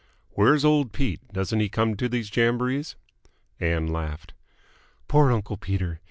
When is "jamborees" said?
2.35-2.95